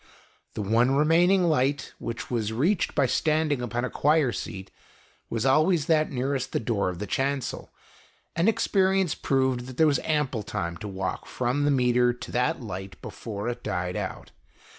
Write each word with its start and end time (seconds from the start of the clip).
The 0.55 0.63
one 0.63 0.95
remaining 0.95 1.43
light, 1.43 1.93
which 1.99 2.31
was 2.31 2.51
reached 2.51 2.95
by 2.95 3.05
standing 3.05 3.61
upon 3.61 3.85
a 3.85 3.89
choir 3.91 4.31
seat, 4.31 4.71
was 5.29 5.45
always 5.45 5.85
that 5.85 6.09
nearest 6.11 6.53
the 6.53 6.59
door 6.59 6.89
of 6.89 6.97
the 6.97 7.05
chancel, 7.05 7.69
and 8.35 8.49
experience 8.49 9.13
proved 9.13 9.67
that 9.67 9.77
there 9.77 9.85
was 9.85 9.99
ample 9.99 10.41
time 10.41 10.75
to 10.77 10.87
walk 10.87 11.27
from 11.27 11.65
the 11.65 11.69
meter 11.69 12.13
to 12.13 12.31
that 12.31 12.61
light 12.61 12.99
before 13.03 13.47
it 13.47 13.61
died 13.61 13.95
out. 13.95 14.31